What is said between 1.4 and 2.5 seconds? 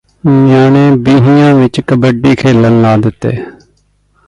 ਵਿਚ kabaddi